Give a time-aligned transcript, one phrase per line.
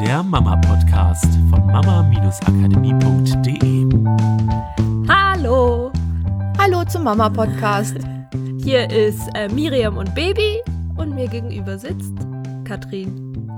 [0.00, 3.86] der Mama-Podcast von mama-akademie.de.
[5.08, 5.90] Hallo,
[6.58, 7.96] Hallo zum Mama-Podcast.
[8.62, 10.60] hier ist äh, Miriam und Baby
[10.98, 12.12] und mir gegenüber sitzt
[12.66, 13.48] Katrin.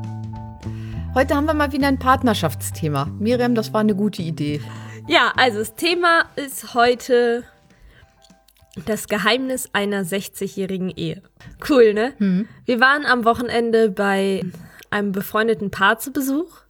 [1.14, 3.06] Heute haben wir mal wieder ein Partnerschaftsthema.
[3.18, 4.60] Miriam, das war eine gute Idee.
[5.08, 7.42] Ja, also das Thema ist heute
[8.86, 11.20] das Geheimnis einer 60-jährigen Ehe.
[11.68, 12.12] Cool, ne?
[12.64, 14.42] Wir waren am Wochenende bei
[14.90, 16.62] einem befreundeten Paar zu Besuch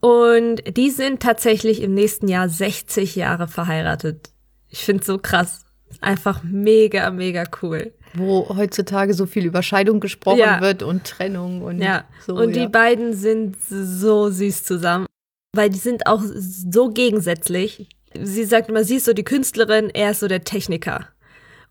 [0.00, 4.30] und die sind tatsächlich im nächsten Jahr 60 Jahre verheiratet.
[4.68, 5.64] Ich finde so krass.
[6.00, 7.92] Einfach mega, mega cool.
[8.14, 10.60] Wo heutzutage so viel über Scheidung gesprochen Ja.
[10.60, 12.34] wird und Trennung und Ja, so.
[12.36, 12.68] und die ja.
[12.68, 15.06] beiden sind so süß zusammen,
[15.54, 17.88] weil die sind auch so gegensätzlich.
[18.20, 21.06] Sie sagt immer, sie ist so die Künstlerin, er ist so der Techniker.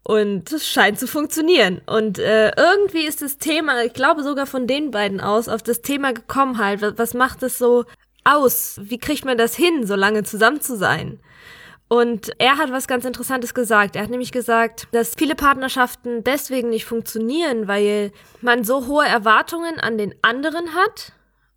[0.03, 1.81] Und das scheint zu funktionieren.
[1.85, 5.81] Und äh, irgendwie ist das Thema, ich glaube sogar von den beiden aus, auf das
[5.81, 6.81] Thema gekommen halt.
[6.81, 7.85] Was, was macht es so
[8.23, 8.79] aus?
[8.81, 11.19] Wie kriegt man das hin, so lange zusammen zu sein?
[11.89, 13.95] Und er hat was ganz Interessantes gesagt.
[13.95, 19.79] Er hat nämlich gesagt, dass viele Partnerschaften deswegen nicht funktionieren, weil man so hohe Erwartungen
[19.79, 21.13] an den anderen hat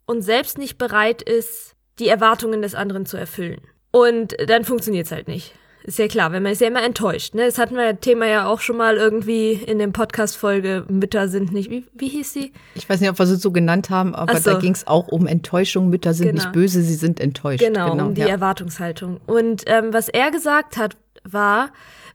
[0.06, 3.60] und selbst nicht bereit ist, die Erwartungen des anderen zu erfüllen.
[3.90, 5.54] Und dann funktioniert es halt nicht.
[5.84, 7.34] Ist ja klar, wenn man ist ja immer enttäuscht.
[7.34, 7.44] Ne?
[7.46, 11.70] Das hatten wir Thema ja auch schon mal irgendwie in dem Podcast-Folge Mütter sind nicht.
[11.70, 12.52] Wie, wie hieß sie?
[12.74, 14.52] Ich weiß nicht, ob wir sie so genannt haben, aber so.
[14.52, 15.88] da ging es auch um Enttäuschung.
[15.90, 16.42] Mütter sind Genau.
[16.42, 17.64] nicht böse, sie sind enttäuscht.
[17.64, 18.28] Genau, um die ja.
[18.28, 19.20] Erwartungshaltung.
[19.26, 21.70] Und ähm, was er gesagt hat, war,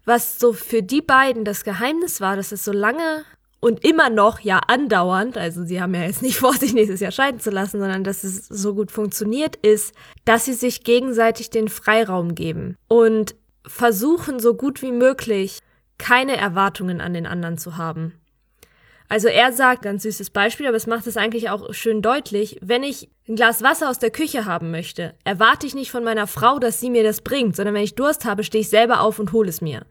[0.06, 3.26] was so für die beiden das Geheimnis war, dass es so lange
[3.60, 7.12] und immer noch ja andauernd, also sie haben ja jetzt nicht vor, sich nächstes Jahr
[7.12, 9.94] scheiden zu lassen, sondern dass es so gut funktioniert ist,
[10.26, 13.36] dass sie sich gegenseitig den Freiraum geben und
[13.68, 15.60] versuchen so gut wie möglich
[15.98, 18.14] keine Erwartungen an den anderen zu haben.
[19.10, 22.84] Also er sagt, ganz süßes Beispiel, aber es macht es eigentlich auch schön deutlich, wenn
[22.84, 26.60] ich ein Glas Wasser aus der Küche haben möchte, erwarte ich nicht von meiner Frau,
[26.60, 29.32] dass sie mir das bringt, sondern wenn ich Durst habe, stehe ich selber auf und
[29.32, 29.86] hole es mir.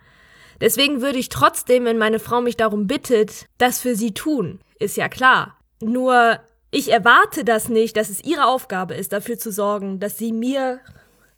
[0.60, 4.60] Deswegen würde ich trotzdem, wenn meine Frau mich darum bittet, das für sie tun.
[4.78, 5.56] Ist ja klar.
[5.80, 6.38] Nur
[6.70, 10.80] ich erwarte das nicht, dass es ihre Aufgabe ist, dafür zu sorgen, dass sie mir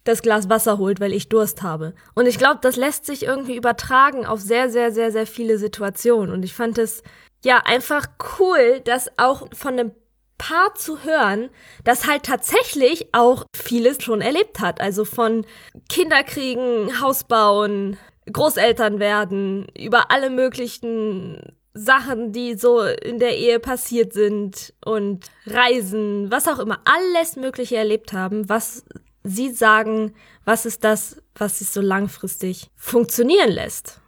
[0.09, 1.95] das Glas Wasser holt, weil ich Durst habe.
[2.15, 6.33] Und ich glaube, das lässt sich irgendwie übertragen auf sehr, sehr, sehr, sehr viele Situationen.
[6.33, 7.03] Und ich fand es
[7.45, 8.07] ja einfach
[8.39, 9.93] cool, das auch von einem
[10.39, 11.51] Paar zu hören,
[11.85, 14.81] das halt tatsächlich auch vieles schon erlebt hat.
[14.81, 15.45] Also von
[15.89, 17.99] Kinderkriegen, Haus bauen,
[18.33, 26.31] Großeltern werden, über alle möglichen Sachen, die so in der Ehe passiert sind und Reisen,
[26.31, 28.85] was auch immer, alles Mögliche erlebt haben, was
[29.29, 30.13] sie sagen,
[30.45, 34.01] was ist das, was sich so langfristig funktionieren lässt.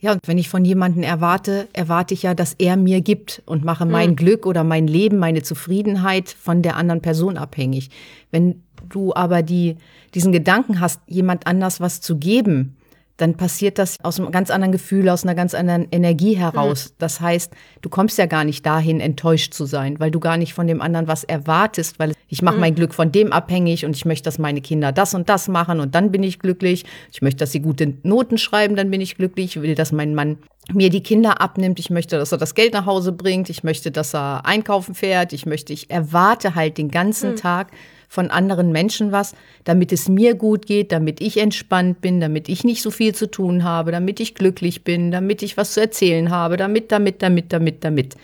[0.00, 3.64] Ja, und wenn ich von jemandem erwarte, erwarte ich ja, dass er mir gibt und
[3.64, 7.90] mache mein Glück oder mein Leben, meine Zufriedenheit von der anderen Person abhängig.
[8.30, 9.76] Wenn du aber die,
[10.14, 12.76] diesen Gedanken hast, jemand anders was zu geben,
[13.18, 16.94] dann passiert das aus einem ganz anderen Gefühl, aus einer ganz anderen Energie heraus.
[16.98, 17.52] Das heißt,
[17.82, 20.80] du kommst ja gar nicht dahin, enttäuscht zu sein, weil du gar nicht von dem
[20.80, 24.38] anderen was erwartest, weil ich mache mein Glück von dem abhängig und ich möchte, dass
[24.38, 26.84] meine Kinder das und das machen und dann bin ich glücklich.
[27.12, 29.56] Ich möchte, dass sie gute Noten schreiben, dann bin ich glücklich.
[29.56, 30.38] Ich will, dass mein Mann
[30.72, 31.80] mir die Kinder abnimmt.
[31.80, 33.50] Ich möchte, dass er das Geld nach Hause bringt.
[33.50, 35.32] Ich möchte, dass er einkaufen fährt.
[35.32, 37.72] Ich möchte, ich erwarte halt den ganzen Tag
[38.08, 42.64] von anderen Menschen was, damit es mir gut geht, damit ich entspannt bin, damit ich
[42.64, 46.30] nicht so viel zu tun habe, damit ich glücklich bin, damit ich was zu erzählen
[46.30, 48.16] habe, damit, damit, damit, damit, damit.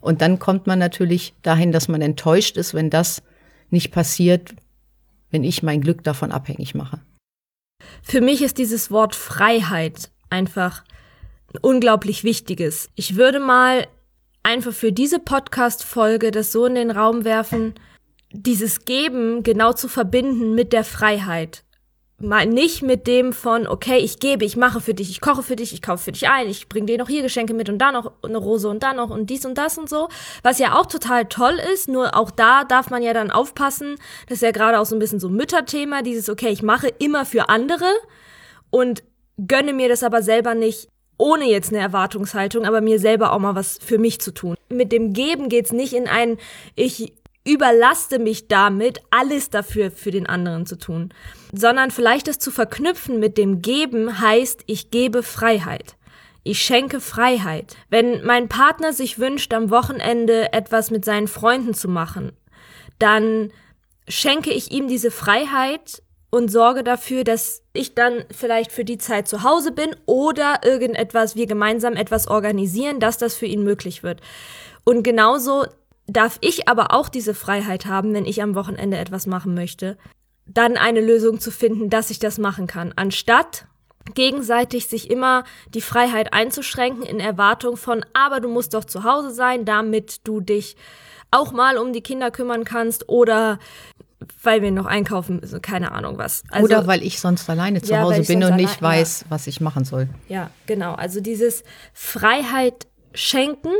[0.00, 3.22] Und dann kommt man natürlich dahin, dass man enttäuscht ist, wenn das
[3.70, 4.54] nicht passiert,
[5.30, 7.00] wenn ich mein Glück davon abhängig mache.
[8.02, 10.84] Für mich ist dieses Wort Freiheit einfach
[11.52, 12.88] ein unglaublich wichtiges.
[12.94, 13.86] Ich würde mal
[14.42, 17.74] einfach für diese Podcast-Folge das so in den Raum werfen,
[18.32, 21.64] dieses Geben genau zu verbinden mit der Freiheit.
[22.20, 25.54] Mal nicht mit dem von, okay, ich gebe, ich mache für dich, ich koche für
[25.54, 27.92] dich, ich kaufe für dich ein, ich bringe dir noch hier Geschenke mit und da
[27.92, 30.08] noch eine Rose und da noch und dies und das und so.
[30.42, 33.94] Was ja auch total toll ist, nur auch da darf man ja dann aufpassen,
[34.26, 37.24] das ist ja gerade auch so ein bisschen so Mütterthema, dieses, okay, ich mache immer
[37.24, 37.86] für andere
[38.70, 39.04] und
[39.46, 40.88] gönne mir das aber selber nicht
[41.18, 44.56] ohne jetzt eine Erwartungshaltung, aber mir selber auch mal was für mich zu tun.
[44.68, 46.38] Mit dem Geben geht's nicht in ein,
[46.76, 47.12] ich
[47.48, 51.14] überlaste mich damit, alles dafür für den anderen zu tun,
[51.52, 55.96] sondern vielleicht das zu verknüpfen mit dem Geben heißt, ich gebe Freiheit.
[56.44, 57.76] Ich schenke Freiheit.
[57.88, 62.32] Wenn mein Partner sich wünscht, am Wochenende etwas mit seinen Freunden zu machen,
[62.98, 63.50] dann
[64.08, 69.26] schenke ich ihm diese Freiheit und sorge dafür, dass ich dann vielleicht für die Zeit
[69.26, 74.20] zu Hause bin oder irgendetwas, wir gemeinsam etwas organisieren, dass das für ihn möglich wird.
[74.84, 75.64] Und genauso
[76.08, 79.96] darf ich aber auch diese Freiheit haben, wenn ich am Wochenende etwas machen möchte,
[80.46, 83.66] dann eine Lösung zu finden, dass ich das machen kann, anstatt
[84.14, 85.44] gegenseitig sich immer
[85.74, 90.40] die Freiheit einzuschränken in Erwartung von, aber du musst doch zu Hause sein, damit du
[90.40, 90.76] dich
[91.30, 93.58] auch mal um die Kinder kümmern kannst oder
[94.42, 96.42] weil wir noch einkaufen müssen, keine Ahnung was.
[96.50, 99.26] Also, oder weil ich sonst alleine zu ja, Hause bin und nicht weiß, ja.
[99.28, 100.08] was ich machen soll.
[100.28, 100.94] Ja, genau.
[100.94, 101.62] Also dieses
[101.92, 103.70] Freiheit schenken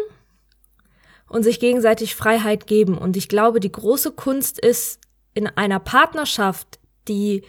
[1.29, 2.97] und sich gegenseitig Freiheit geben.
[2.97, 5.01] Und ich glaube, die große Kunst ist
[5.35, 7.43] in einer Partnerschaft, die,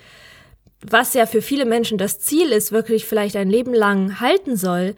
[0.86, 4.96] was ja für viele Menschen das Ziel ist, wirklich vielleicht ein Leben lang halten soll,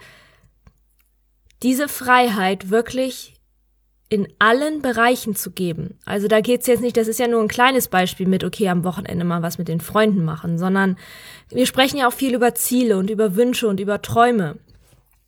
[1.64, 3.36] diese Freiheit wirklich
[4.10, 5.98] in allen Bereichen zu geben.
[6.06, 8.84] Also da geht's jetzt nicht, das ist ja nur ein kleines Beispiel mit, okay, am
[8.84, 10.98] Wochenende mal was mit den Freunden machen, sondern
[11.50, 14.58] wir sprechen ja auch viel über Ziele und über Wünsche und über Träume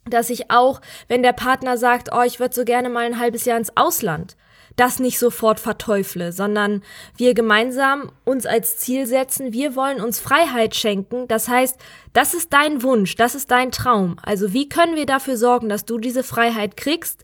[0.05, 3.45] dass ich auch, wenn der Partner sagt, oh, ich würde so gerne mal ein halbes
[3.45, 4.35] Jahr ins Ausland,
[4.75, 6.81] das nicht sofort verteufle, sondern
[7.15, 11.27] wir gemeinsam uns als Ziel setzen, wir wollen uns Freiheit schenken.
[11.27, 11.79] Das heißt,
[12.13, 14.17] das ist dein Wunsch, das ist dein Traum.
[14.23, 17.23] Also wie können wir dafür sorgen, dass du diese Freiheit kriegst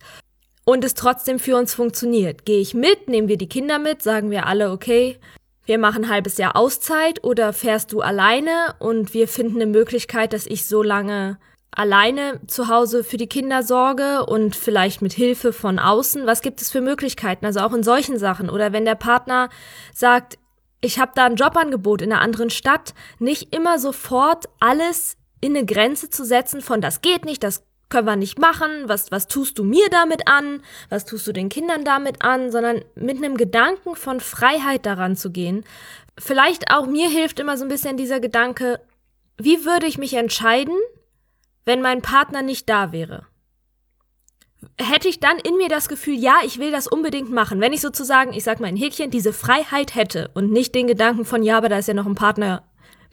[0.63, 2.45] und es trotzdem für uns funktioniert?
[2.45, 5.17] Gehe ich mit, nehmen wir die Kinder mit, sagen wir alle, okay,
[5.65, 10.33] wir machen ein halbes Jahr Auszeit oder fährst du alleine und wir finden eine Möglichkeit,
[10.33, 11.37] dass ich so lange
[11.71, 16.25] alleine zu Hause für die Kinder sorge und vielleicht mit Hilfe von außen?
[16.25, 17.45] Was gibt es für Möglichkeiten?
[17.45, 18.49] Also auch in solchen Sachen.
[18.49, 19.49] Oder wenn der Partner
[19.93, 20.37] sagt,
[20.81, 25.65] ich habe da ein Jobangebot in einer anderen Stadt, nicht immer sofort alles in eine
[25.65, 29.57] Grenze zu setzen von das geht nicht, das können wir nicht machen, was, was tust
[29.57, 33.95] du mir damit an, was tust du den Kindern damit an, sondern mit einem Gedanken
[33.95, 35.65] von Freiheit daran zu gehen.
[36.17, 38.79] Vielleicht auch mir hilft immer so ein bisschen dieser Gedanke,
[39.37, 40.75] wie würde ich mich entscheiden,
[41.65, 43.25] wenn mein Partner nicht da wäre?
[44.77, 47.81] Hätte ich dann in mir das Gefühl, ja, ich will das unbedingt machen, wenn ich
[47.81, 51.57] sozusagen, ich sag mal ein Häkchen, diese Freiheit hätte und nicht den Gedanken von, ja,
[51.57, 52.63] aber da ist ja noch ein Partner,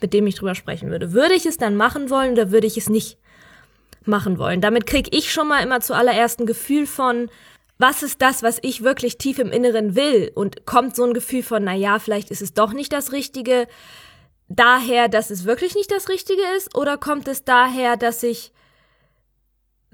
[0.00, 1.12] mit dem ich drüber sprechen würde.
[1.12, 3.19] Würde ich es dann machen wollen oder würde ich es nicht
[4.04, 4.60] machen wollen?
[4.60, 7.31] Damit kriege ich schon mal immer zuallererst ein Gefühl von,
[7.78, 10.32] was ist das, was ich wirklich tief im Inneren will?
[10.34, 13.66] Und kommt so ein Gefühl von, na ja, vielleicht ist es doch nicht das Richtige
[14.48, 16.76] daher, dass es wirklich nicht das Richtige ist?
[16.76, 18.52] Oder kommt es daher, dass ich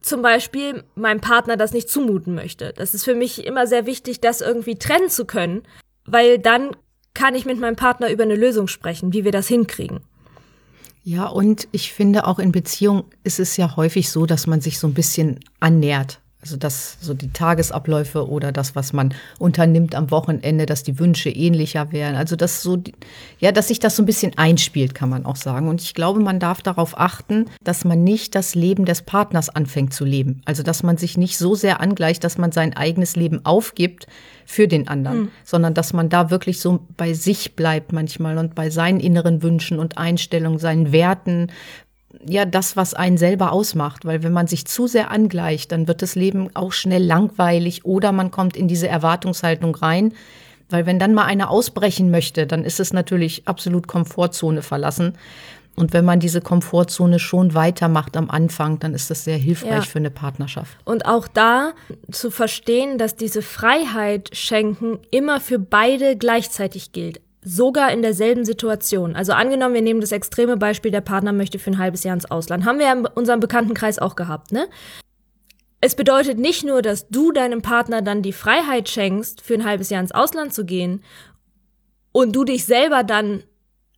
[0.01, 2.73] zum Beispiel meinem Partner das nicht zumuten möchte?
[2.73, 5.63] Das ist für mich immer sehr wichtig, das irgendwie trennen zu können,
[6.05, 6.77] weil dann
[7.15, 10.01] kann ich mit meinem Partner über eine Lösung sprechen, wie wir das hinkriegen.
[11.05, 14.79] Ja, und ich finde auch in Beziehung ist es ja häufig so, dass man sich
[14.79, 16.22] so ein bisschen annähert.
[16.43, 21.31] Also dass so die Tagesabläufe oder das, was man unternimmt am Wochenende, dass die Wünsche
[21.31, 22.17] ähnlicher wären.
[22.17, 22.83] Also dass so,
[23.39, 25.69] ja, dass sich das so ein bisschen einspielt, kann man auch sagen.
[25.69, 29.95] Und ich glaube, man darf darauf achten, dass man nicht das Leben des Partners anfängt
[29.95, 30.43] zu leben.
[30.45, 34.09] Also dass man sich nicht so sehr angleicht, dass man sein eigenes Leben aufgibt
[34.45, 35.29] für den anderen, mhm.
[35.45, 39.79] sondern dass man da wirklich so bei sich bleibt manchmal und bei seinen inneren Wünschen
[39.79, 41.53] und Einstellungen, seinen Werten,
[42.27, 44.05] ja das, was einen selber ausmacht.
[44.05, 48.13] Weil wenn man sich zu sehr angleicht, dann wird das Leben auch schnell langweilig oder
[48.13, 50.13] man kommt in diese Erwartungshaltung rein.
[50.69, 55.15] Weil wenn dann mal einer ausbrechen möchte, dann ist es natürlich absolut Komfortzone verlassen.
[55.75, 59.81] Und wenn man diese Komfortzone schon weitermacht am Anfang, dann ist das sehr hilfreich ja.
[59.83, 60.77] für eine Partnerschaft.
[60.85, 61.73] Und auch da
[62.11, 69.17] zu verstehen, dass diese Freiheit schenken immer für beide gleichzeitig gilt sogar in derselben Situation.
[69.17, 72.31] Also angenommen, wir nehmen das extreme Beispiel, der Partner möchte für ein halbes Jahr ins
[72.31, 72.65] Ausland.
[72.65, 74.69] Haben wir ja in unserem Bekanntenkreis auch gehabt, ne?
[75.85, 79.91] Es bedeutet nicht nur, dass du deinem Partner dann die Freiheit schenkst, für ein halbes
[79.91, 81.03] Jahr ins Ausland zu gehen
[82.13, 83.43] und du dich selber dann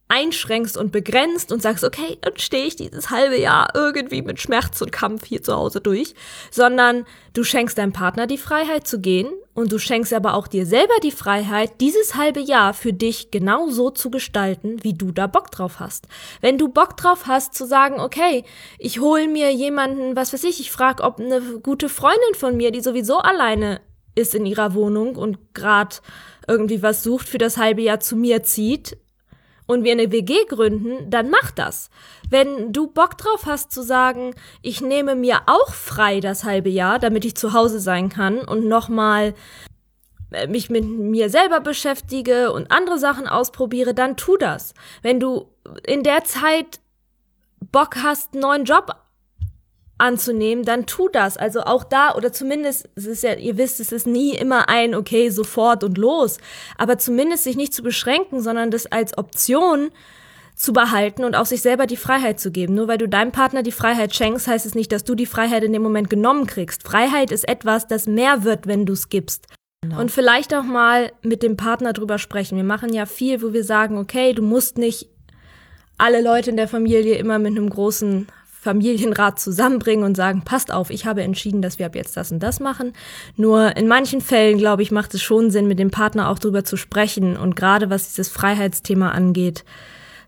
[0.08, 4.80] einschränkst und begrenzt und sagst, okay, dann stehe ich dieses halbe Jahr irgendwie mit Schmerz
[4.82, 6.14] und Kampf hier zu Hause durch,
[6.50, 10.66] sondern du schenkst deinem Partner die Freiheit zu gehen und du schenkst aber auch dir
[10.66, 15.26] selber die Freiheit, dieses halbe Jahr für dich genau so zu gestalten, wie du da
[15.26, 16.06] Bock drauf hast.
[16.42, 18.44] Wenn du Bock drauf hast zu sagen, okay,
[18.78, 22.72] ich hole mir jemanden, was weiß ich, ich frage, ob eine gute Freundin von mir,
[22.72, 23.80] die sowieso alleine
[24.14, 25.96] ist in ihrer Wohnung und gerade
[26.46, 28.98] irgendwie was sucht für das halbe Jahr zu mir zieht,
[29.66, 31.90] und wir eine WG gründen, dann mach das.
[32.28, 36.98] Wenn du Bock drauf hast zu sagen, ich nehme mir auch frei das halbe Jahr,
[36.98, 39.34] damit ich zu Hause sein kann und nochmal
[40.32, 44.74] äh, mich mit mir selber beschäftige und andere Sachen ausprobiere, dann tu das.
[45.02, 45.50] Wenn du
[45.86, 46.80] in der Zeit
[47.72, 48.94] Bock hast, einen neuen Job
[49.98, 51.36] anzunehmen, dann tu das.
[51.36, 54.94] Also auch da, oder zumindest, es ist ja, ihr wisst, es ist nie immer ein,
[54.94, 56.38] okay, sofort und los.
[56.76, 59.90] Aber zumindest sich nicht zu beschränken, sondern das als Option
[60.56, 62.74] zu behalten und auch sich selber die Freiheit zu geben.
[62.74, 65.64] Nur weil du deinem Partner die Freiheit schenkst, heißt es nicht, dass du die Freiheit
[65.64, 66.82] in dem Moment genommen kriegst.
[66.84, 69.48] Freiheit ist etwas, das mehr wird, wenn du es gibst.
[69.82, 70.00] Genau.
[70.00, 72.56] Und vielleicht auch mal mit dem Partner drüber sprechen.
[72.56, 75.08] Wir machen ja viel, wo wir sagen, okay, du musst nicht
[75.98, 78.28] alle Leute in der Familie immer mit einem großen
[78.64, 82.42] Familienrat zusammenbringen und sagen, passt auf, ich habe entschieden, dass wir ab jetzt das und
[82.42, 82.94] das machen.
[83.36, 86.64] Nur in manchen Fällen, glaube ich, macht es schon Sinn, mit dem Partner auch drüber
[86.64, 89.64] zu sprechen und gerade was dieses Freiheitsthema angeht,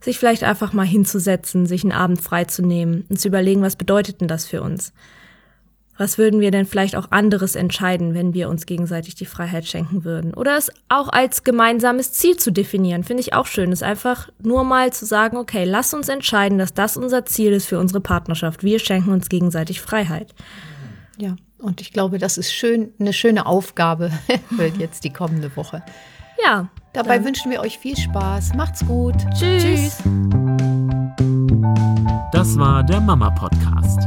[0.03, 4.29] sich vielleicht einfach mal hinzusetzen, sich einen Abend freizunehmen und zu überlegen, was bedeutet denn
[4.29, 4.93] das für uns?
[5.99, 10.05] Was würden wir denn vielleicht auch anderes entscheiden, wenn wir uns gegenseitig die Freiheit schenken
[10.05, 10.35] würden?
[10.35, 13.73] Oder es auch als gemeinsames Ziel zu definieren, finde ich auch schön.
[13.73, 17.67] Es einfach nur mal zu sagen, okay, lass uns entscheiden, dass das unser Ziel ist
[17.67, 18.63] für unsere Partnerschaft.
[18.63, 20.35] Wir schenken uns gegenseitig Freiheit.
[21.17, 24.11] Ja, und ich glaube, das ist schön, eine schöne Aufgabe
[24.57, 25.83] für jetzt die kommende Woche.
[26.45, 26.69] Ja.
[26.93, 27.27] Dabei dann.
[27.27, 28.55] wünschen wir euch viel Spaß.
[28.55, 29.15] Macht's gut.
[29.39, 29.63] Tschüss.
[29.63, 30.03] Tschüss.
[32.33, 34.07] Das war der Mama Podcast